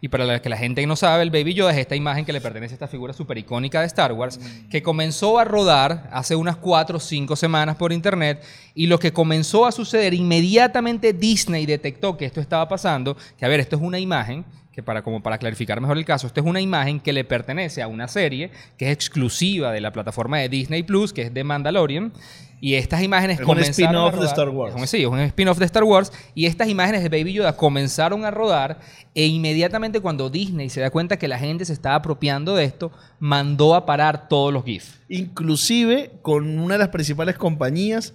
[0.00, 2.32] Y para la que la gente no sabe, el Baby Yoda es esta imagen que
[2.32, 6.34] le pertenece a esta figura súper icónica de Star Wars, que comenzó a rodar hace
[6.34, 8.42] unas cuatro o cinco semanas por internet.
[8.74, 13.48] Y lo que comenzó a suceder, inmediatamente Disney detectó que esto estaba pasando, que a
[13.48, 16.46] ver, esto es una imagen que para, como para clarificar mejor el caso, esto es
[16.46, 20.48] una imagen que le pertenece a una serie que es exclusiva de la plataforma de
[20.48, 22.12] Disney Plus, que es de Mandalorian.
[22.62, 23.72] Y estas imágenes Es un comenzaron
[24.10, 24.74] spin-off de Star Wars.
[24.74, 26.12] es un- sí, es un spin-off de Star Wars.
[26.34, 28.80] Y estas imágenes de Baby Yoda comenzaron a rodar.
[29.14, 32.92] E inmediatamente cuando Disney se da cuenta que la gente se estaba apropiando de esto,
[33.18, 35.00] mandó a parar todos los GIFs.
[35.08, 38.12] Inclusive con una de las principales compañías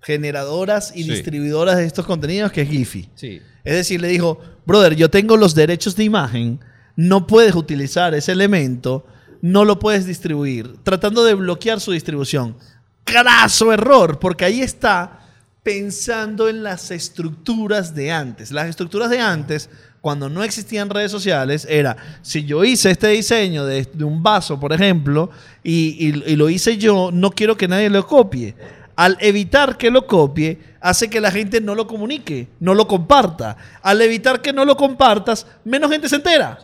[0.00, 1.10] generadoras y Sí.
[1.10, 3.08] distribuidoras de estos contenidos, que es Giphy.
[3.14, 3.40] Sí.
[3.64, 6.60] Es decir, le dijo, brother, yo tengo los derechos de imagen,
[6.96, 9.06] no puedes utilizar ese elemento,
[9.42, 12.56] no lo puedes distribuir, tratando de bloquear su distribución.
[13.04, 15.20] Craso error, porque ahí está
[15.62, 18.50] pensando en las estructuras de antes.
[18.52, 19.68] Las estructuras de antes,
[20.00, 24.58] cuando no existían redes sociales, era, si yo hice este diseño de, de un vaso,
[24.58, 25.30] por ejemplo,
[25.62, 28.54] y, y- y lo hice yo, no quiero que nadie lo copie.
[28.98, 33.56] Al evitar que lo copie, hace que la gente no lo comunique, no lo comparta.
[33.80, 36.58] Al evitar que no lo compartas, menos gente se entera.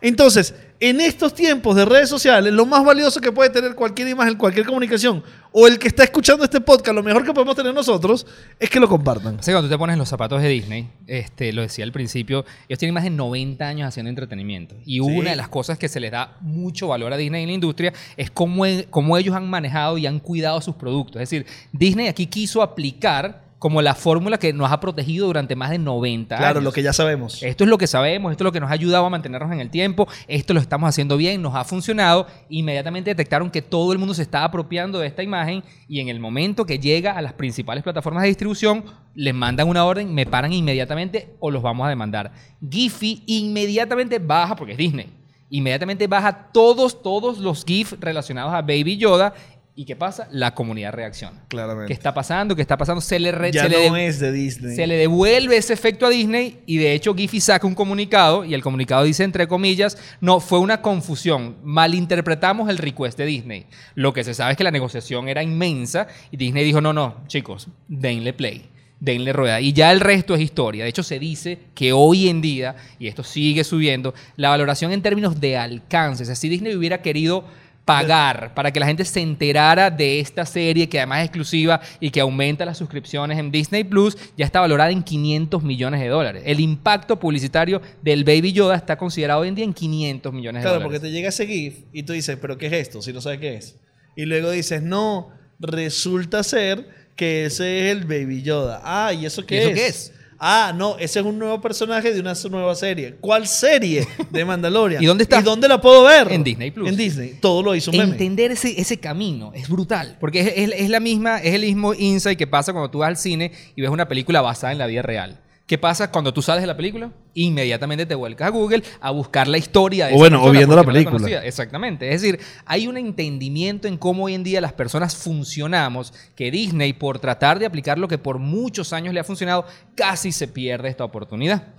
[0.00, 4.36] Entonces, en estos tiempos de redes sociales, lo más valioso que puede tener cualquier imagen,
[4.36, 8.26] cualquier comunicación, o el que está escuchando este podcast, lo mejor que podemos tener nosotros,
[8.60, 9.38] es que lo compartan.
[9.38, 12.78] Que cuando tú te pones los zapatos de Disney, este, lo decía al principio, ellos
[12.78, 14.76] tienen más de 90 años haciendo entretenimiento.
[14.84, 17.54] Y una de las cosas que se les da mucho valor a Disney en la
[17.54, 21.22] industria es cómo, e- cómo ellos han manejado y han cuidado sus productos.
[21.22, 25.70] Es decir, Disney aquí quiso aplicar como la fórmula que nos ha protegido durante más
[25.70, 26.62] de 90 Claro, años.
[26.62, 27.42] lo que ya sabemos.
[27.42, 29.58] Esto es lo que sabemos, esto es lo que nos ha ayudado a mantenernos en
[29.58, 32.28] el tiempo, esto lo estamos haciendo bien, nos ha funcionado.
[32.48, 36.20] Inmediatamente detectaron que todo el mundo se estaba apropiando de esta imagen y en el
[36.20, 38.84] momento que llega a las principales plataformas de distribución,
[39.16, 42.30] les mandan una orden, me paran inmediatamente o los vamos a demandar.
[42.70, 45.12] Giphy inmediatamente baja, porque es Disney,
[45.50, 49.34] inmediatamente baja todos, todos los GIF relacionados a Baby Yoda.
[49.78, 50.26] ¿Y qué pasa?
[50.32, 51.44] La comunidad reacciona.
[51.48, 51.88] Claramente.
[51.88, 52.56] ¿Qué está pasando?
[52.56, 53.02] ¿Qué está pasando?
[53.02, 54.74] Se le, re- ya se le no es de Disney.
[54.74, 58.54] se le devuelve ese efecto a Disney y de hecho Giphy saca un comunicado y
[58.54, 63.66] el comunicado dice entre comillas, no, fue una confusión, malinterpretamos el request de Disney.
[63.94, 67.16] Lo que se sabe es que la negociación era inmensa y Disney dijo, no, no,
[67.26, 68.70] chicos, denle play.
[68.98, 69.60] Denle rueda.
[69.60, 70.84] Y ya el resto es historia.
[70.84, 75.02] De hecho, se dice que hoy en día, y esto sigue subiendo, la valoración en
[75.02, 76.22] términos de alcance.
[76.22, 77.44] O sea, si Disney hubiera querido
[77.86, 82.10] pagar para que la gente se enterara de esta serie que además es exclusiva y
[82.10, 86.42] que aumenta las suscripciones en Disney Plus, ya está valorada en 500 millones de dólares.
[86.44, 90.68] El impacto publicitario del Baby Yoda está considerado hoy en día en 500 millones de
[90.68, 91.12] Claro, porque dólares.
[91.12, 93.00] te llega ese GIF y tú dices, ¿pero qué es esto?
[93.00, 93.78] Si no sabes qué es.
[94.16, 95.30] Y luego dices, no,
[95.60, 98.80] resulta ser que ese es el Baby Yoda.
[98.84, 99.74] Ah, ¿y eso qué ¿Y eso es?
[99.76, 100.12] qué es?
[100.38, 103.16] Ah, no, ese es un nuevo personaje de una nueva serie.
[103.20, 105.02] ¿Cuál serie de Mandalorian?
[105.02, 105.40] ¿Y dónde está?
[105.40, 106.30] ¿Y dónde la puedo ver?
[106.30, 106.88] En Disney Plus.
[106.88, 107.38] En Disney.
[107.40, 108.12] Todo lo hizo un meme.
[108.12, 111.94] Entender ese, ese camino es brutal, porque es, es- es la misma, es el mismo
[111.94, 114.86] insight que pasa cuando tú vas al cine y ves una película basada en la
[114.86, 115.40] vida real.
[115.66, 117.10] ¿Qué pasa cuando tú sales de la película?
[117.34, 120.76] Inmediatamente te vuelcas a Google a buscar la historia de O esa bueno, o viendo
[120.76, 121.44] la no película.
[121.44, 122.12] Exactamente.
[122.12, 126.92] Es decir, hay un entendimiento en cómo hoy en día las personas funcionamos que Disney,
[126.92, 129.66] por tratar de aplicar lo que por muchos años le ha funcionado,
[129.96, 131.74] casi se pierde esta oportunidad.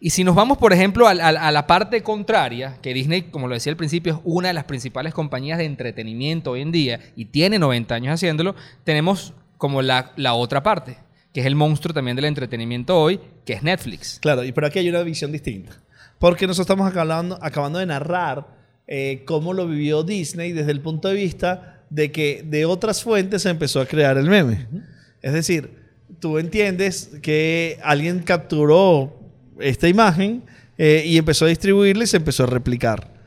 [0.00, 3.72] Y si nos vamos, por ejemplo, a, la parte contraria, que Disney, como lo decía
[3.72, 7.58] al principio, es una de las principales compañías de entretenimiento hoy en día y tiene
[7.58, 10.98] 90 años haciéndolo, tenemos como la, la otra parte,
[11.32, 14.18] que es el monstruo también del entretenimiento hoy, que es Netflix.
[14.20, 15.72] Claro, y pero aquí hay una visión distinta.
[16.18, 18.48] Porque nosotros estamos acabando, acabando de narrar
[18.86, 23.42] eh, cómo lo vivió Disney desde el punto de vista de que de otras fuentes
[23.42, 24.66] se empezó a crear el meme.
[25.22, 25.70] Es decir,
[26.20, 29.18] tú entiendes que alguien capturó
[29.60, 30.42] esta imagen
[30.76, 33.17] eh, y empezó a distribuirla y se empezó a replicar.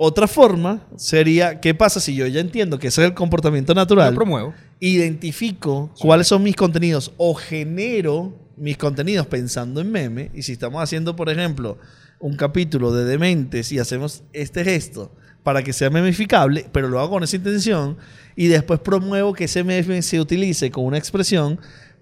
[0.00, 4.10] Otra forma sería, ¿qué pasa si yo ya entiendo que ese es el comportamiento natural?
[4.10, 4.54] Lo promuevo.
[4.78, 10.30] identifico cuáles son mis contenidos o genero mis contenidos pensando en meme.
[10.34, 11.78] Y si estamos haciendo, por ejemplo,
[12.20, 15.10] un capítulo de dementes y hacemos este gesto
[15.42, 17.96] para que sea memificable, pero lo hago con esa intención
[18.36, 21.58] y después promuevo que ese meme se utilice con una expresión,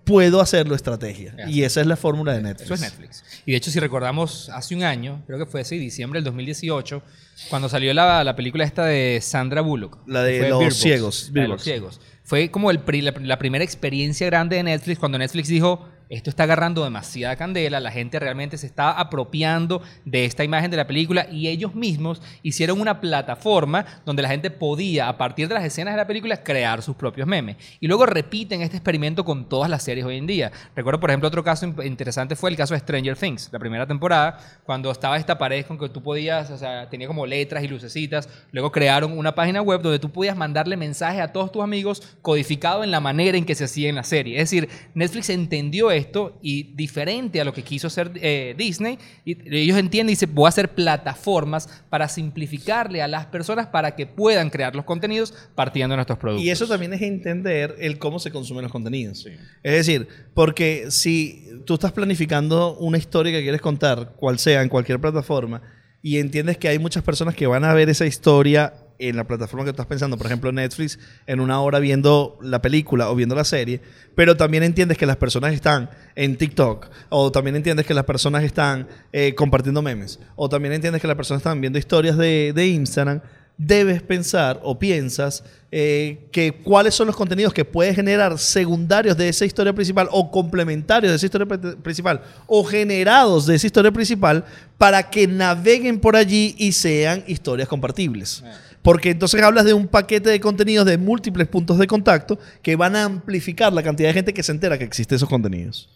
[0.06, 1.34] puedo hacerlo estrategia.
[1.48, 2.62] Y esa es la fórmula de Netflix.
[2.64, 3.24] Eso es Netflix.
[3.44, 7.02] Y de hecho, si recordamos hace un año, creo que fue ese diciembre del 2018,
[7.50, 9.98] cuando salió la, la película esta de Sandra Bullock.
[10.06, 11.62] La de los ciegos, La de Bird los Box.
[11.64, 12.00] ciegos.
[12.24, 16.30] Fue como el pri- la, la primera experiencia grande de Netflix cuando Netflix dijo, esto
[16.30, 20.86] está agarrando demasiada candela, la gente realmente se está apropiando de esta imagen de la
[20.86, 25.64] película y ellos mismos hicieron una plataforma donde la gente podía, a partir de las
[25.64, 27.56] escenas de la película, crear sus propios memes.
[27.80, 30.52] Y luego repiten este experimento con todas las series hoy en día.
[30.74, 34.38] Recuerdo, por ejemplo, otro caso interesante fue el caso de Stranger Things, la primera temporada,
[34.64, 38.28] cuando estaba esta pared con que tú podías, o sea, tenía como letras y lucecitas,
[38.52, 42.84] luego crearon una página web donde tú podías mandarle mensajes a todos tus amigos codificado
[42.84, 44.36] en la manera en que se hacía en la serie.
[44.36, 49.36] Es decir, Netflix entendió esto y diferente a lo que quiso hacer eh, Disney, y
[49.56, 54.06] ellos entienden y dicen, voy a hacer plataformas para simplificarle a las personas para que
[54.06, 56.46] puedan crear los contenidos partiendo de nuestros productos.
[56.46, 59.26] Y eso también es entender el cómo se consumen los contenidos.
[59.62, 64.68] Es decir, porque si tú estás planificando una historia que quieres contar, cual sea, en
[64.68, 65.62] cualquier plataforma,
[66.02, 69.64] y entiendes que hay muchas personas que van a ver esa historia en la plataforma
[69.64, 73.44] que estás pensando, por ejemplo Netflix, en una hora viendo la película o viendo la
[73.44, 73.80] serie,
[74.14, 78.42] pero también entiendes que las personas están en TikTok, o también entiendes que las personas
[78.42, 83.20] están eh, compartiendo memes, o también entiendes que las personas están viendo historias de, Instagram,
[83.58, 89.30] debes pensar o piensas eh, que cuáles son los contenidos que puedes generar secundarios de
[89.30, 93.90] esa historia principal o complementarios de esa historia pri- principal o generados de esa historia
[93.90, 94.44] principal
[94.76, 98.42] para que naveguen por allí y sean historias compartibles.
[98.86, 102.94] Porque entonces hablas de un paquete de contenidos de múltiples puntos de contacto que van
[102.94, 105.90] a amplificar la cantidad de gente que se entera que existen esos contenidos.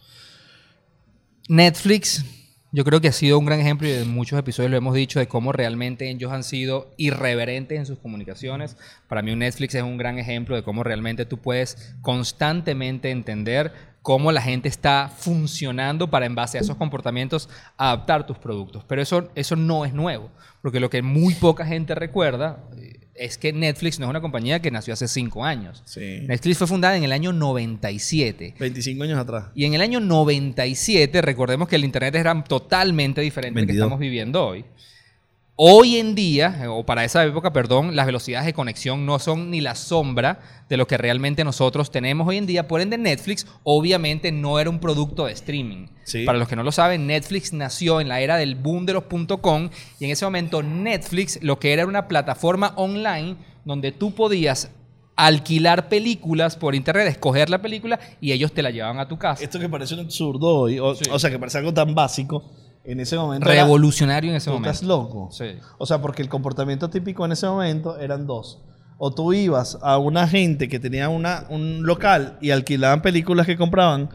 [1.48, 2.24] Netflix,
[2.72, 5.20] yo creo que ha sido un gran ejemplo y en muchos episodios lo hemos dicho
[5.20, 8.76] de cómo realmente ellos han sido irreverentes en sus comunicaciones.
[9.06, 13.72] Para mí un Netflix es un gran ejemplo de cómo realmente tú puedes constantemente entender
[14.02, 18.84] cómo la gente está funcionando para en base a esos comportamientos adaptar tus productos.
[18.86, 20.30] Pero eso, eso no es nuevo,
[20.62, 24.62] porque lo que muy poca gente recuerda eh, es que Netflix no es una compañía
[24.62, 25.82] que nació hace cinco años.
[25.84, 26.22] Sí.
[26.26, 28.54] Netflix fue fundada en el año 97.
[28.58, 29.46] 25 años atrás.
[29.54, 33.86] Y en el año 97, recordemos que el Internet era totalmente diferente al que 22.
[33.86, 34.64] estamos viviendo hoy.
[35.62, 39.50] Hoy en día, eh, o para esa época, perdón, las velocidades de conexión no son
[39.50, 40.40] ni la sombra
[40.70, 42.66] de lo que realmente nosotros tenemos hoy en día.
[42.66, 45.88] Por ende, Netflix obviamente no era un producto de streaming.
[46.04, 46.24] Sí.
[46.24, 49.04] Para los que no lo saben, Netflix nació en la era del boom de los
[49.42, 49.68] .com
[49.98, 53.36] y en ese momento Netflix lo que era era una plataforma online
[53.66, 54.70] donde tú podías
[55.14, 59.44] alquilar películas por internet, escoger la película y ellos te la llevaban a tu casa.
[59.44, 61.04] Esto que parece un absurdo hoy, o, Sí.
[61.12, 62.50] o sea, que parece algo tan básico,
[62.84, 63.50] en ese momento.
[63.50, 64.70] era- Revolucionario en ese ¿Tú momento.
[64.70, 65.28] estás loco?
[65.32, 65.46] Sí.
[65.78, 68.58] O sea, porque el comportamiento típico en ese momento eran dos.
[68.98, 73.56] O tú ibas a una gente que tenía una, un local y alquilaban películas que
[73.56, 74.10] compraban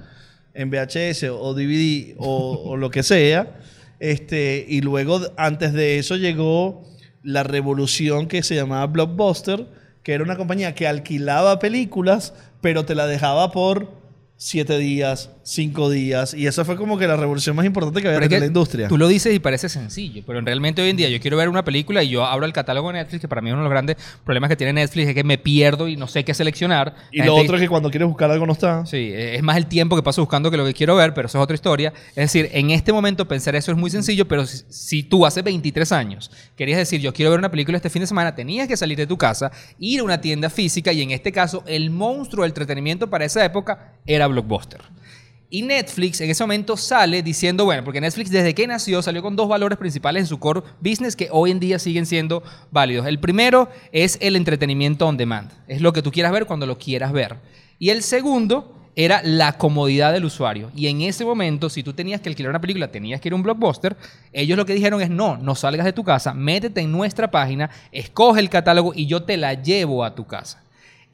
[0.54, 3.58] en VHS o DVD o, o lo que sea.
[4.00, 6.84] Este, y luego, antes de eso, llegó
[7.24, 9.68] la revolución que se llamaba Blockbuster,
[10.04, 13.90] que era una compañía que alquilaba películas, pero te la dejaba por
[14.38, 16.34] siete días, cinco días.
[16.34, 18.88] Y esa fue como que la revolución más importante que había es que la industria.
[18.88, 21.64] Tú lo dices y parece sencillo, pero realmente hoy en día yo quiero ver una
[21.64, 23.98] película y yo abro el catálogo de Netflix, que para mí uno de los grandes
[24.24, 26.96] problemas que tiene Netflix es que me pierdo y no sé qué seleccionar.
[27.12, 28.86] Y La lo gente- otro es que cuando quieres buscar algo no está.
[28.88, 31.28] Sí, eh, es más el tiempo que paso buscando que lo que quiero ver, pero
[31.28, 31.94] eso es otra historia.
[32.10, 35.44] Es decir, en este momento pensar eso es muy sencillo, pero si, si tú hace
[35.44, 38.76] 23 años querías decir yo quiero ver una película este fin de semana, tenías que
[38.78, 42.44] salir de tu casa, ir a una tienda física y en este caso el monstruo
[42.44, 44.82] del entretenimiento para esa época era Blockbuster.
[45.50, 49.36] Y Netflix en ese momento sale diciendo, bueno, porque Netflix desde que nació salió con
[49.36, 53.06] dos valores principales en su core business que hoy en día siguen siendo válidos.
[53.06, 55.52] El primero es el entretenimiento on demand.
[55.68, 57.38] Es lo que tú quieras ver cuando lo quieras ver.
[57.78, 60.72] Y el segundo era la comodidad del usuario.
[60.76, 63.36] Y en ese momento, si tú tenías que alquilar una película, tenías que ir a
[63.36, 63.96] un blockbuster,
[64.32, 67.70] ellos lo que dijeron es, no, no salgas de tu casa, métete en nuestra página,
[67.92, 70.65] escoge el catálogo y yo te la llevo a tu casa.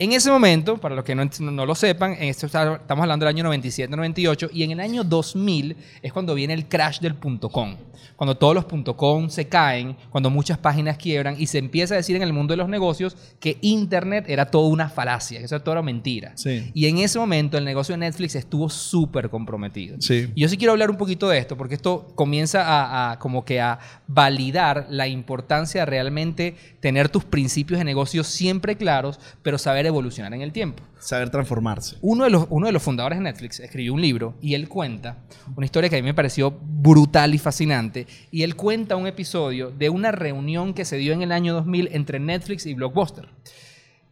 [0.03, 3.23] En ese momento, para los que no, no lo sepan, en esto está- estamos hablando
[3.23, 7.75] del año 97-98 y en el año 2000 es cuando viene el crash del .com.
[8.15, 8.65] Cuando todos los
[8.95, 12.53] .com se caen, cuando muchas páginas quiebran y se empieza a decir en el mundo
[12.53, 16.31] de los negocios que Internet era toda una falacia, que eso era toda mentira.
[16.35, 16.71] Sí.
[16.73, 19.97] Y en ese momento el negocio de Netflix estuvo súper comprometido.
[20.01, 20.31] Sí.
[20.33, 23.45] Y yo sí quiero hablar un poquito de esto, porque esto comienza a, a como
[23.45, 23.77] que a
[24.07, 30.33] validar la importancia de realmente tener tus principios de negocio siempre claros, pero saber evolucionar
[30.33, 30.83] en el tiempo.
[30.99, 31.97] Saber transformarse.
[32.01, 35.17] Uno de, los, uno de los fundadores de Netflix escribió un libro y él cuenta
[35.55, 38.07] una historia que a mí me pareció brutal y fascinante.
[38.31, 41.89] Y él cuenta un episodio de una reunión que se dio en el año 2000
[41.91, 43.27] entre Netflix y Blockbuster.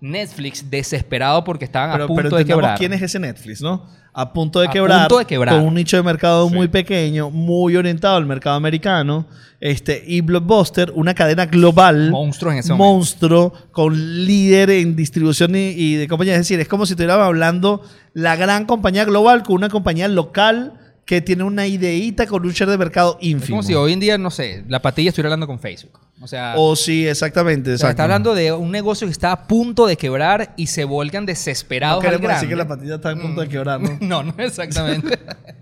[0.01, 2.77] Netflix, desesperado porque estaban Pero, a punto pero de quebrar.
[2.77, 3.85] quién es ese Netflix, ¿no?
[4.13, 5.55] A punto de, A quebrar, punto de quebrar.
[5.55, 6.55] Con un nicho de mercado Sí.
[6.55, 9.27] muy pequeño, muy orientado al mercado americano.
[9.59, 12.09] Este, y Blockbuster, una cadena global.
[12.11, 12.93] Monstruo en ese momento.
[12.95, 16.33] monstruo, con líder en distribución y, y de compañía.
[16.33, 20.73] Es decir, es como si estuviéramos hablando la gran compañía global con una compañía local
[21.09, 23.57] que tiene una ideita con un share de mercado Es ínfimo.
[23.57, 25.99] como si hoy en día, no sé, la patilla estuviera hablando con Facebook.
[26.21, 27.71] O sea, O sí, exactamente.
[27.73, 27.89] o sea, exacto.
[27.93, 31.25] está hablando de un negocio que está a punto de quebrar y se volcan No
[31.25, 32.35] desesperados al queremos grande.
[32.45, 33.49] decir que la patilla está a punto de Mm.
[33.49, 33.97] quebrar, ¿no?
[34.01, 35.17] No, no exactamente.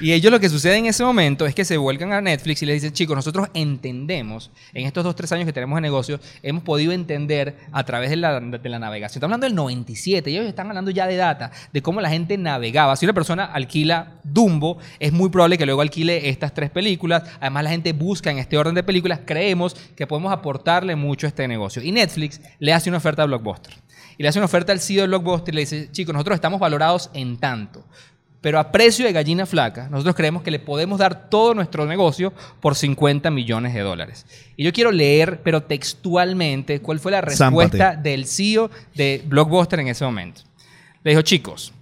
[0.00, 2.66] y ellos lo que sucede en ese momento es que se vuelcan a Netflix y
[2.66, 6.62] les dicen, chicos, nosotros entendemos, en estos dos, tres años que tenemos de negocio, hemos
[6.62, 9.18] podido entender a través de la, navegación.
[9.18, 12.36] Estamos hablando del 97, y ellos están hablando ya de data, de cómo la gente
[12.36, 12.96] navegaba.
[12.96, 17.22] Si una persona alquila Dumbo, es muy probable que luego alquile estas tres películas.
[17.40, 19.20] Además, la gente busca en este orden de películas.
[19.24, 21.82] Creemos que podemos aportarle mucho a este negocio.
[21.82, 23.74] Y Netflix le hace una oferta a Blockbuster.
[24.16, 26.60] Y le hace una oferta al CEO de Blockbuster y le dice, chicos, nosotros estamos
[26.60, 27.84] valorados en tanto.
[28.44, 32.30] Pero a precio de gallina flaca, nosotros creemos que le podemos dar todo nuestro negocio
[32.60, 34.26] por 50 millones de dólares.
[34.54, 38.10] Y yo quiero leer, pero textualmente, cuál fue la respuesta Zámpate.
[38.10, 40.42] del CEO de Blockbuster en ese momento.
[41.02, 41.72] Le dijo, chicos,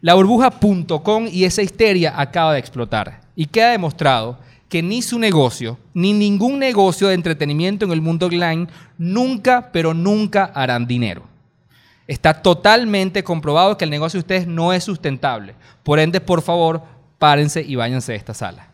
[0.00, 3.20] la burbuja.com y esa histeria acaba de explotar.
[3.36, 8.26] Y queda demostrado que ni su negocio, ni ningún negocio de entretenimiento en el mundo
[8.26, 8.66] online
[8.98, 11.22] nunca, pero nunca harán dinero.
[12.08, 15.54] Está totalmente comprobado que el negocio de ustedes no es sustentable.
[15.82, 16.82] Por ende, por favor,
[17.18, 18.70] párense y váyanse de esta sala.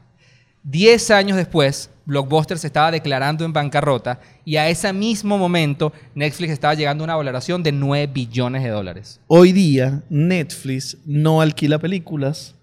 [0.62, 6.52] Diez años después, Blockbuster se estaba declarando en bancarrota y a ese mismo momento Netflix
[6.52, 9.20] estaba llegando a una valoración de 9 billones de dólares.
[9.26, 12.54] Hoy día Netflix no alquila películas.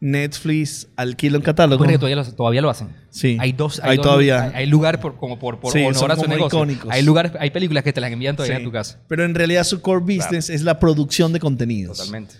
[0.00, 1.78] Netflix alquila un catálogo.
[1.82, 2.88] Porque todavía lo, todavía lo hacen.
[3.10, 3.36] Sí.
[3.40, 3.80] Hay dos.
[3.82, 4.44] Hay dos- todavía.
[4.44, 6.58] Hay, hay lugares por, como por, por Sí, honor son a su negocio.
[6.58, 6.90] icónicos.
[6.90, 8.62] Hay lugares, hay películas que te las envían todavía Sí.
[8.62, 9.00] en tu casa.
[9.08, 11.98] Pero en realidad su core business es la producción de contenidos.
[11.98, 12.34] Totalmente.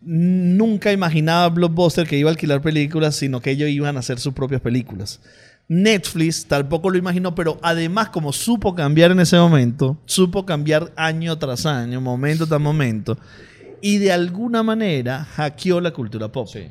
[0.00, 4.32] Nunca imaginaba Blockbuster que iba a alquilar películas, sino que ellos iban a hacer sus
[4.32, 5.20] propias películas.
[5.66, 11.36] Netflix tampoco lo imaginó, pero además como supo cambiar en ese momento, supo cambiar año
[11.36, 13.18] tras año, momento tras momento,
[13.82, 16.48] y de alguna manera hackeó la cultura pop.
[16.50, 16.68] Sí.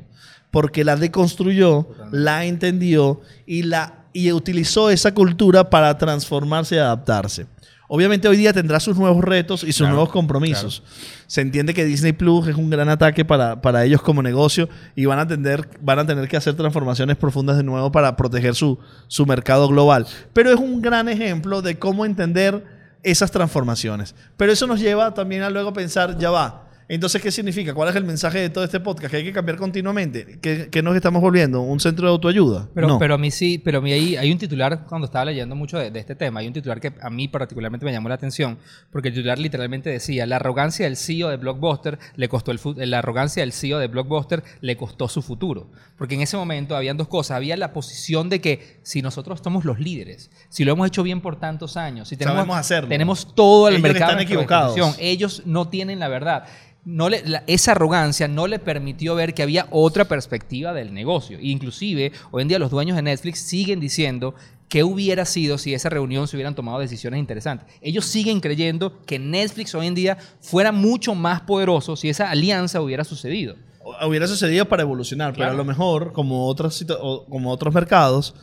[0.50, 7.46] Porque la deconstruyó, la entendió y, la, y utilizó esa cultura para transformarse y adaptarse.
[7.90, 10.82] Obviamente hoy día tendrá sus nuevos retos y sus Claro, nuevos compromisos.
[11.26, 15.06] Se entiende que Disney Plus es un gran ataque para, para ellos como negocio y
[15.06, 18.78] van a, tener, van a tener que hacer transformaciones profundas de nuevo para proteger su,
[19.06, 20.06] su mercado global.
[20.34, 22.62] Pero es un gran ejemplo de cómo entender
[23.02, 24.14] esas transformaciones.
[24.36, 26.67] Pero eso nos lleva también a luego pensar, ya va.
[26.90, 27.74] Entonces, ¿qué significa?
[27.74, 29.10] ¿Cuál es el mensaje de todo este podcast?
[29.10, 30.38] Que hay que cambiar continuamente.
[30.40, 31.60] ¿Qué, qué nos estamos volviendo?
[31.60, 32.68] ¿Un centro de autoayuda?
[32.74, 32.98] Pero, no.
[32.98, 35.78] pero a mí sí, pero a mí hay, hay un titular, cuando estaba leyendo mucho
[35.78, 38.58] de, de este tema, hay un titular que a mí particularmente me llamó la atención,
[38.90, 42.58] porque el titular literalmente decía, la arrogancia del CEO de Blockbuster le costó el
[42.90, 45.70] la arrogancia del CEO de Blockbuster le costó su futuro.
[45.98, 49.64] Porque en ese momento habían dos cosas, había la posición de que si nosotros somos
[49.66, 52.88] los líderes, si lo hemos hecho bien por tantos años, si tenemos, Sabemos hacerlo.
[52.88, 54.96] tenemos todo el Ellos mercado están equivocados.
[54.98, 56.44] ellos no tienen la verdad.
[56.90, 61.38] No le- la- esa arrogancia no le permitió ver que había otra perspectiva del negocio.
[61.40, 64.34] Inclusive, hoy en día los dueños de Netflix siguen diciendo
[64.70, 67.68] qué hubiera sido si esa reunión se hubieran tomado decisiones interesantes.
[67.82, 72.80] Ellos siguen creyendo que Netflix hoy en día fuera mucho más poderoso si esa alianza
[72.80, 73.54] hubiera sucedido.
[74.06, 78.34] hubiera sucedido para evolucionar, pero a lo mejor, como, otras situ- o- como otros mercados,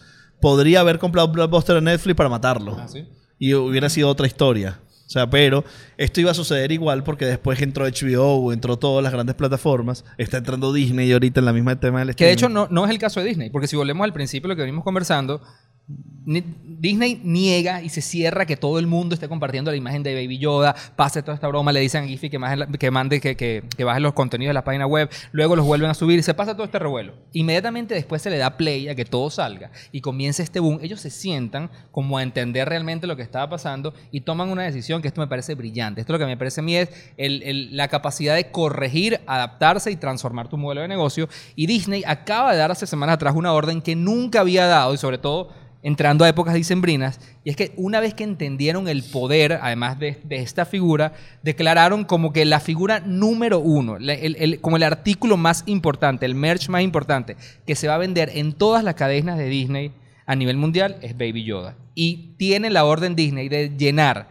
[0.42, 2.76] podría haber comprado Blockbuster a Netflix para matarlo.
[2.80, 3.06] Ah, ¿sí?
[3.38, 4.80] Y hubiera sido otra historia.
[5.06, 5.64] O sea, pero
[5.98, 10.38] esto iba a suceder igual porque después entró HBO, entró todas las grandes plataformas, está
[10.38, 12.98] entrando Disney ahorita en la misma tema del Que de hecho no, no es el
[12.98, 15.42] caso de Disney, porque si volvemos al principio lo que venimos conversando,
[15.88, 20.40] Disney niega y se cierra que todo el mundo esté compartiendo la imagen de Baby
[20.40, 24.02] Yoda, pase toda esta broma, le dicen a Giphy que, mande, que, que, que bajen
[24.02, 26.80] los contenidos de la página web, luego los vuelven a subir se pasa todo este
[26.80, 27.14] revuelo.
[27.34, 30.80] Inmediatamente después se le da play a que todo salga y comienza este boom.
[30.82, 35.02] Ellos se sientan como a entender realmente lo que estaba pasando y toman una decisión
[35.02, 36.02] que esto me parece brillante.
[36.02, 40.48] Esto lo que me parece a mí es la capacidad de corregir, adaptarse y transformar
[40.48, 41.30] tu modelo de negocio.
[41.56, 44.98] Y Disney acaba de dar hace semanas atrás una orden que nunca había dado y
[44.98, 45.50] sobre todo
[45.86, 50.18] entrando a épocas dicembrinas, y es que una vez que entendieron el poder, además de,
[50.32, 51.14] esta figura,
[51.44, 56.70] declararon como que la figura número uno, el- como el artículo más importante, el merch
[56.70, 57.38] más importante,
[57.68, 59.92] que se va a vender en todas las cadenas de Disney
[60.26, 61.76] a nivel mundial, es Baby Yoda.
[61.94, 64.28] Y tiene la orden Disney de llenar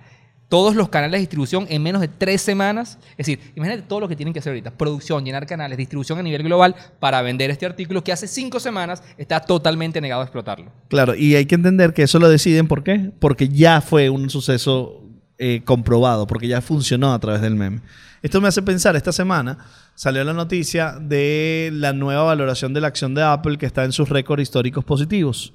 [0.55, 2.97] todos los canales de distribución en menos de tres semanas.
[3.17, 4.71] Es decir, imagínate todo lo que tienen que hacer ahorita.
[4.71, 9.03] Producción, llenar canales, distribución a nivel global para vender este artículo que hace cinco semanas
[9.19, 10.71] está totalmente negado a explotarlo.
[10.87, 13.11] Claro, y hay que entender que eso lo deciden, ¿por qué?
[13.19, 15.03] Porque ya fue un suceso
[15.39, 17.81] eh, comprobado, porque ya funcionó a través del meme.
[18.23, 19.59] Esto me hace pensar, esta semana
[19.97, 23.91] salió la noticia de la nueva valoración de la acción de Apple que está en
[23.91, 25.53] sus récords históricos positivos.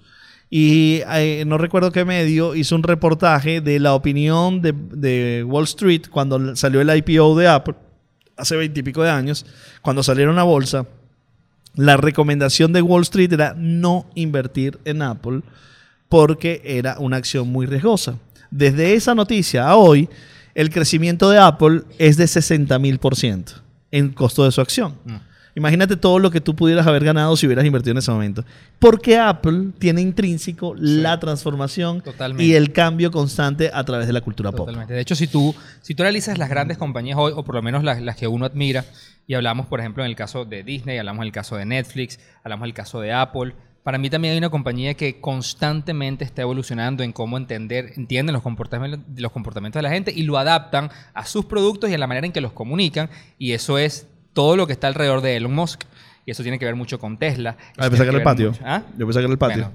[0.49, 5.65] Y eh, no recuerdo qué medio hizo un reportaje de la opinión de, de Wall
[5.65, 7.75] Street cuando salió el IPO de Apple
[8.39, 9.45] hace veintipico de años,
[9.81, 10.85] cuando salieron a bolsa,
[11.75, 15.41] la recomendación de Wall Street era no invertir en Apple
[16.07, 18.17] porque era una acción muy riesgosa.
[18.49, 20.09] Desde esa noticia a hoy,
[20.55, 23.53] el crecimiento de Apple es de 60 mil por ciento
[23.91, 24.95] en costo de su acción.
[25.05, 25.15] Mm.
[25.59, 28.45] Imagínate todo lo que tú pudieras haber ganado si hubieras invertido en ese momento.
[28.79, 32.45] Porque Apple tiene intrínseco la transformación Totalmente.
[32.45, 34.69] y el cambio constante a través de la cultura pop.
[34.69, 37.83] De hecho, si tú, si tú analizas las grandes compañías hoy, o por lo menos
[37.83, 38.85] las, las que uno admira,
[39.27, 42.19] y hablamos, por ejemplo, en el caso de Disney, hablamos en el caso de Netflix,
[42.41, 46.41] hablamos en el caso de Apple, para mí también hay una compañía que constantemente está
[46.41, 50.89] evolucionando en cómo entender, entienden los comportamientos, los comportamientos de la gente y lo adaptan
[51.13, 53.09] a sus productos y a la manera en que los comunican.
[53.37, 54.07] Y eso es
[54.39, 55.81] todo lo que está alrededor de Elon Musk.
[56.25, 57.57] Y eso tiene que ver mucho con Tesla.
[57.59, 58.51] Eso Ah, tiene pensé que era el patio.
[58.51, 58.83] mucho- ¿Ah?
[58.97, 59.71] Yo pensé que era el patio.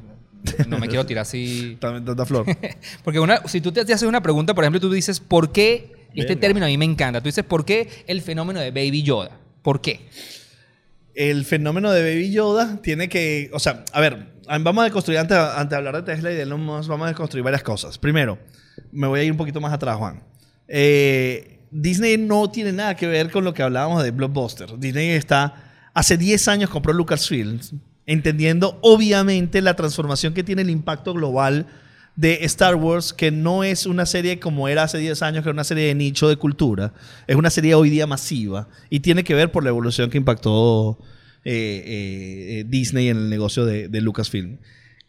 [0.56, 1.76] Bueno, no me quiero tirar así.
[1.80, 2.47] Tanta, flor.
[3.04, 6.09] Porque una, si tú te, te haces una pregunta, por ejemplo, tú dices, ¿por qué?
[6.14, 7.21] Y este término a mí me encanta.
[7.21, 9.33] Tú dices, ¿por qué el fenómeno de Baby Yoda?
[9.62, 10.09] ¿Por qué?
[11.16, 15.37] el fenómeno de Baby Yoda tiene que, o sea, a ver, vamos a deconstruir antes,
[15.38, 17.99] antes de hablar de Tesla y de Elon Musk, vamos a deconstruir varias cosas.
[17.99, 18.37] Primero,
[18.90, 20.25] me voy a ir un poquito más atrás, Juan.
[20.66, 24.78] Eh, Disney no tiene nada que ver con lo que hablábamos de Blockbuster.
[24.78, 25.54] Disney está,
[25.93, 27.59] hace 10 años compró Lucasfilm,
[28.07, 31.66] entendiendo obviamente la transformación que tiene el impacto global
[32.14, 35.54] de Star Wars, que no es una serie como era hace 10 años, que era
[35.54, 36.93] una serie de nicho de cultura.
[37.26, 41.00] Es una serie hoy día masiva y tiene que ver por la evolución que impactó
[41.45, 44.59] eh, eh, eh, Disney en el negocio de, de Lucasfilm.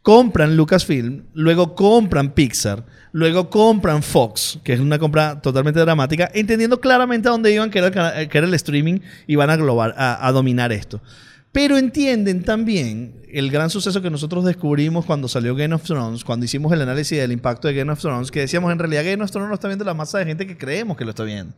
[0.05, 6.79] Compran Lucasfilm, luego compran Pixar, luego compran Fox, que es una compra totalmente dramática, entendiendo
[6.79, 9.55] claramente a dónde iban, que era el, eh, que era el streaming, y van a,
[9.55, 11.01] globar, a, a dominar esto.
[11.51, 16.45] Pero entienden también el gran suceso que nosotros descubrimos cuando salió Game of Thrones, cuando
[16.45, 19.31] hicimos el análisis del impacto de Game of Thrones, que decíamos en realidad Game of
[19.31, 21.55] Thrones no está viendo la masa de gente que creemos que lo está viendo,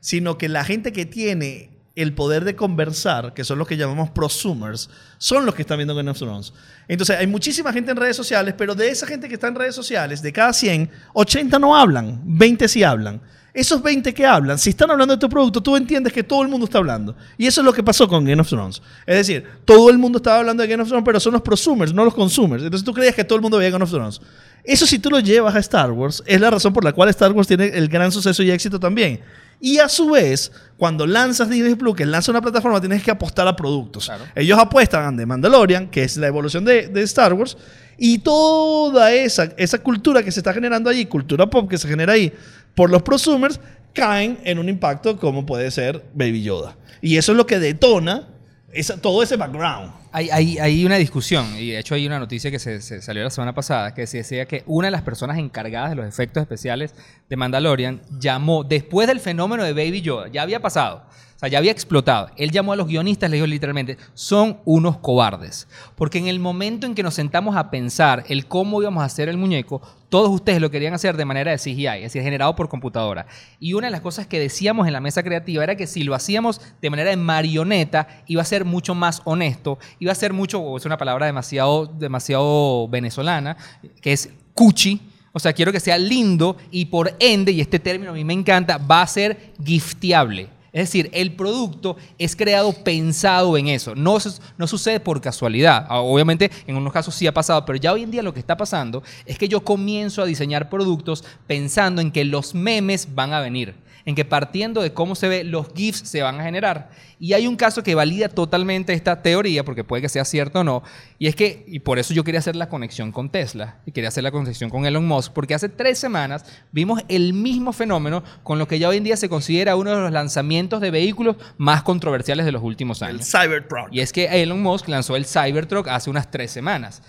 [0.00, 4.10] sino que la gente que tiene el poder de conversar, que son los que llamamos
[4.10, 6.52] prosumers, son los que están viendo Game of Thrones.
[6.88, 9.74] Entonces, hay muchísima gente en redes sociales, pero de esa gente que está en redes
[9.74, 13.20] sociales, de cada 100, 80 no hablan, 20 sí hablan.
[13.54, 16.48] Esos 20 que hablan, si están hablando de tu producto, tú entiendes que todo el
[16.48, 17.14] mundo está hablando.
[17.36, 18.80] Y eso es lo que pasó con Game of Thrones.
[19.04, 21.92] Es decir, todo el mundo estaba hablando de Game of Thrones, pero son los prosumers,
[21.92, 22.62] no los consumers.
[22.62, 24.22] Entonces tú creías que todo el mundo veía Game of Thrones.
[24.64, 27.32] Eso si tú lo llevas a Star Wars, es la razón por la cual Star
[27.32, 29.20] Wars tiene el gran suceso y éxito también.
[29.64, 33.46] Y a su vez, cuando lanzas Disney Plus, que lanza una plataforma, tienes que apostar
[33.46, 34.06] a productos.
[34.06, 34.24] Claro.
[34.34, 37.56] Ellos apuestan a The Mandalorian, que es la evolución de, de Star Wars,
[37.96, 42.14] y toda esa, esa cultura que se está generando allí, cultura pop que se genera
[42.14, 42.32] ahí
[42.74, 43.60] por los prosumers,
[43.94, 46.76] caen en un impacto como puede ser Baby Yoda.
[47.00, 48.26] Y eso es lo que detona
[48.72, 49.92] esa- todo ese background.
[50.14, 53.30] Hay, hay, hay una discusión, y de hecho hay una noticia que se, salió la
[53.30, 56.94] semana pasada, que se decía que una de las personas encargadas de los efectos especiales
[57.30, 61.56] de Mandalorian llamó, después del fenómeno de Baby Yoda, ya había pasado, o sea, ya
[61.56, 66.28] había explotado, él llamó a los guionistas, le dijo literalmente, son unos cobardes, porque en
[66.28, 69.80] el momento en que nos sentamos a pensar el cómo íbamos a hacer el muñeco,
[70.12, 73.26] todos ustedes lo querían hacer de manera de CGI, es decir, generado por computadora.
[73.58, 76.14] Y una de las cosas que decíamos en la mesa creativa era que si lo
[76.14, 80.76] hacíamos de manera de marioneta, iba a ser mucho más honesto, iba a ser mucho,
[80.76, 83.56] es una palabra demasiado, demasiado venezolana,
[84.00, 85.00] que es cuchi.
[85.30, 88.32] O sea, quiero que sea lindo y por ende, y este término a mí me
[88.32, 90.48] encanta, va a ser gifteable.
[90.72, 93.94] Es decir, el producto es creado pensado en eso.
[93.94, 95.86] No, su- no sucede por casualidad.
[95.88, 98.40] Ah, Obviamente, en unos casos sí ha pasado, pero ya hoy en día lo que
[98.40, 103.32] está pasando es que yo comienzo a diseñar productos pensando en que los memes van
[103.34, 103.74] a venir.
[104.04, 106.90] En que partiendo de cómo se ve, los GIFs se van a generar.
[107.20, 110.64] Y hay un caso que valida totalmente esta teoría, porque puede que sea cierto o
[110.64, 110.82] no,
[111.20, 114.08] y es que, y por eso yo quería hacer la conexión con Tesla, y quería
[114.08, 118.58] hacer la conexión con Elon Musk, porque hace tres semanas vimos el mismo fenómeno con
[118.58, 121.82] lo que ya hoy en día se considera uno de los lanzamientos de vehículos más
[121.82, 123.30] controversiales de los últimos El años.
[123.30, 123.88] Cybertruck.
[123.90, 127.02] Y es que Elon Musk lanzó el Cybertruck hace unas tres semanas.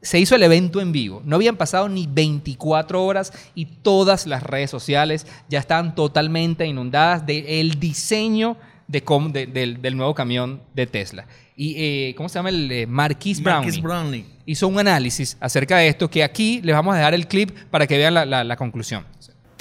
[0.00, 1.22] Se hizo el evento en vivo.
[1.24, 7.24] No habían pasado ni 24 horas y todas las redes sociales ya estaban totalmente inundadas
[7.24, 8.56] del diseño
[8.88, 9.00] de
[9.32, 11.26] de- del, del nuevo camión de Tesla.
[11.56, 12.48] Y, eh, ¿cómo se llama?
[12.48, 13.80] El eh, Marquis Brownlee.
[13.80, 14.26] Brownlee.
[14.44, 17.86] Hizo un análisis acerca de esto que aquí les vamos a dejar el clip para
[17.86, 19.06] que vean la, la- la conclusión.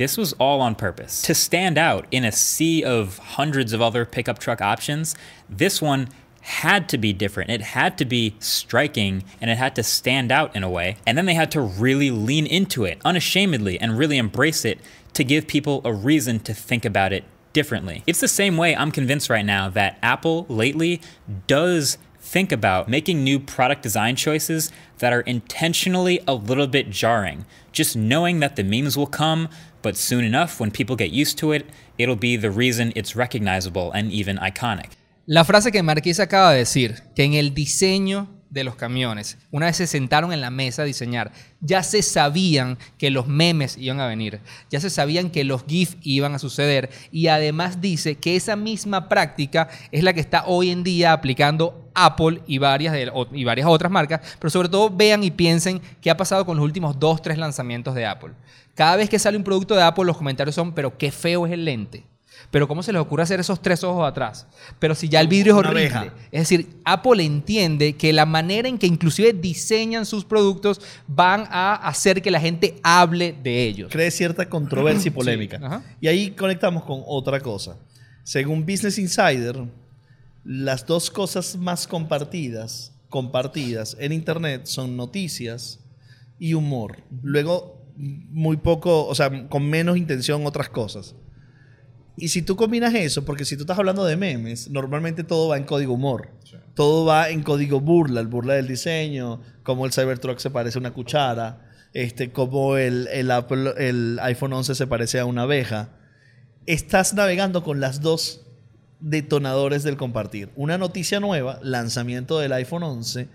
[0.02, 1.22] This was all on purpose.
[1.22, 5.14] To stand out in a sea of hundreds of other pickup truck options,
[5.48, 6.10] this one
[6.42, 7.52] had to be different.
[7.52, 10.98] It had to be striking and it had to stand out in a way.
[11.06, 14.80] And then they had to really lean into it unashamedly and really embrace it
[15.14, 18.02] to give people a reason to think about it differently.
[18.08, 21.00] It's the same way I'm convinced right now that Apple lately
[21.46, 27.46] does think about making new product design choices that are intentionally a little bit jarring.
[27.72, 29.50] Just knowing that the memes will come,
[29.82, 31.66] but soon enough, when people get used to it,
[31.98, 34.92] it'll be the reason it's recognizable and even iconic.
[35.26, 39.68] La frase que Marqués acaba de decir, que en el diseño de los camiones, una
[39.68, 44.02] vez se sentaron en la mesa a diseñar, ya se sabían que los memes iban
[44.02, 48.36] a venir, ya se sabían que los GIF iban a suceder y además dice que
[48.36, 52.96] esa misma práctica es la que está hoy en día aplicando Apple y varias,
[53.32, 56.66] y varias otras marcas, pero sobre todo vean y piensen qué ha pasado con los
[56.66, 58.34] últimos dos, tres lanzamientos de Apple.
[58.76, 61.54] Cada vez que sale un producto de Apple los comentarios son, pero qué feo es
[61.54, 62.06] el lente.
[62.50, 64.48] Pero ¿cómo se les ocurre hacer esos tres ojos atrás?
[64.80, 65.96] Pero si ya el vidrio es horrible.
[65.96, 66.14] abeja.
[66.32, 71.76] Es decir, Apple entiende que la manera en que inclusive diseñan sus productos van a
[71.76, 73.92] hacer que la gente hable de ellos.
[73.92, 75.84] cree cierta controversia y polémica.
[76.00, 77.78] Y ahí conectamos con otra cosa.
[78.24, 79.64] Según Business Insider,
[80.44, 85.80] las dos cosas más compartidas, compartidas en Internet son noticias
[86.40, 87.04] y humor.
[87.22, 91.16] Luego, muy poco, o sea, con menos intención otras cosas.
[92.18, 95.58] Y si tú combinas eso, porque si tú estás hablando de memes, normalmente todo va
[95.58, 96.30] en código humor.
[96.74, 100.82] Todo va en código burla, el burla del diseño, como el Cybertruck se parece a
[100.82, 105.90] una cuchara, este, como el, el, Apple- el iPhone 11 se parece a una abeja.
[106.66, 108.46] Estás navegando con las dos
[109.00, 110.50] detonadores del compartir.
[110.56, 113.28] Una noticia nueva, lanzamiento del iPhone 11,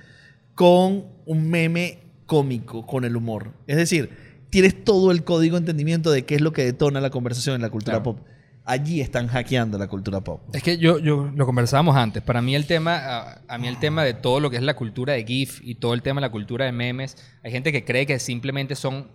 [0.54, 3.52] con un meme cómico, con el humor.
[3.66, 4.10] Es decir,
[4.50, 7.62] tienes todo el código de entendimiento de qué es lo que detona la conversación en
[7.62, 8.16] la cultura Claro.
[8.16, 8.26] pop.
[8.68, 10.40] Allí están hackeando la cultura pop.
[10.52, 12.20] Es que yo, yo lo conversábamos antes.
[12.22, 14.74] Para mí el tema, a, a mí el tema de todo lo que es la
[14.74, 17.84] cultura de GIF y todo el tema de la cultura de memes, hay gente que
[17.84, 19.06] cree que simplemente son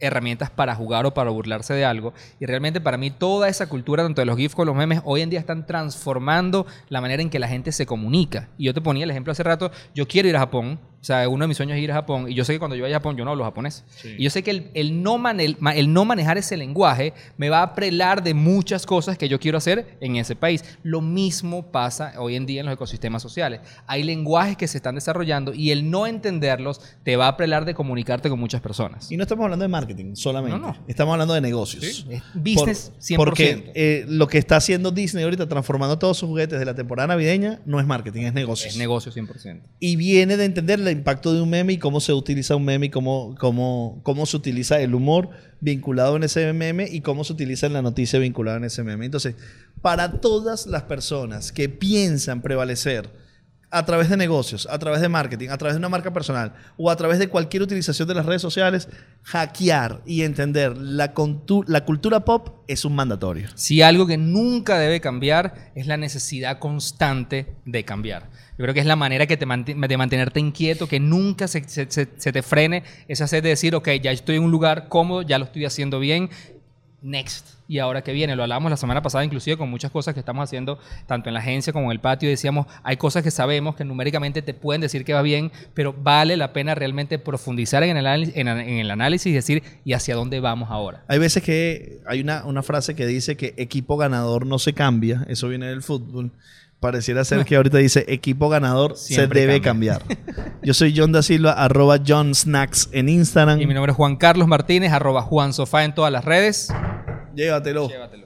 [0.00, 2.14] herramientas para jugar o para burlarse de algo.
[2.40, 5.20] Y realmente para mí toda esa cultura, tanto de los GIFs como los memes, hoy
[5.20, 8.48] en día están transformando la manera en que la gente se comunica.
[8.58, 11.28] Y yo te ponía el ejemplo hace rato, yo quiero ir a Japón, o sea,
[11.28, 12.96] uno de mis sueños es ir a Japón, y yo sé que cuando yo vaya
[12.96, 13.84] a Japón yo no hablo japonés.
[14.16, 17.50] Y yo sé que el, el no mane- ma- el no manejar ese lenguaje me
[17.50, 20.64] va a prelar de muchas cosas que yo quiero hacer en ese país.
[20.82, 23.60] Lo mismo pasa hoy en día en los ecosistemas sociales.
[23.86, 27.74] Hay lenguajes que se están desarrollando y el no entenderlos te va a prelar de
[27.74, 29.12] comunicarte con muchas personas.
[29.12, 30.58] Y no estamos hablando de marketing solamente.
[30.58, 30.76] No, no.
[30.88, 31.84] Estamos hablando de negocios.
[31.84, 33.16] Sí, es business 100%.
[33.16, 37.08] Porque eh, lo que está haciendo Disney ahorita, transformando todos sus juguetes de la temporada
[37.08, 38.72] navideña, no es marketing, es negocios.
[38.72, 39.60] Es negocio 100%.
[39.80, 42.86] y viene de entender el impacto de un meme y cómo se utiliza un meme
[42.86, 45.30] y cómo, cómo, cómo se utiliza el humor
[45.60, 49.04] vinculado en ese meme y cómo se utiliza la noticia vinculada en ese meme.
[49.04, 49.36] Entonces,
[49.82, 53.08] para todas las personas que piensan prevalecer
[53.74, 56.90] a través de negocios, a través de marketing, a través de una marca personal o
[56.90, 58.88] a través de cualquier utilización de las redes sociales,
[59.24, 63.48] hackear y entender la, cultura pop es un mandatorio.
[63.54, 68.30] Si algo que nunca debe cambiar es la necesidad constante de cambiar.
[68.56, 71.64] Yo creo que es la manera que te manti- de mantenerte inquieto, que nunca se-
[71.66, 75.38] se te frene esa sed de decir, ok, ya estoy en un lugar cómodo, ya
[75.38, 76.30] lo estoy haciendo bien,
[77.04, 77.58] next.
[77.68, 80.42] Y ahora que viene, lo hablábamos la semana pasada inclusive con muchas cosas que estamos
[80.42, 83.84] haciendo, tanto en la agencia como en el patio, decíamos, hay cosas que sabemos que
[83.84, 88.06] numéricamente te pueden decir que va bien, pero vale la pena realmente profundizar en el
[88.06, 91.04] análisis, en, en el análisis y decir, ¿y hacia dónde vamos ahora?
[91.08, 95.24] Hay veces que hay una, una frase que dice que equipo ganador no se cambia,
[95.28, 96.32] eso viene del fútbol.
[96.80, 99.98] Pareciera ser que ahorita dice equipo ganador Siempre se debe cambia.
[99.98, 100.54] cambiar.
[100.62, 103.60] Yo soy John da Silva, arroba John Snacks en Instagram.
[103.60, 106.72] Y mi nombre es Juan Carlos Martínez, arroba Juan Sofá en todas las redes.
[107.34, 107.88] Llévatelo.
[107.88, 108.23] Llévatelo.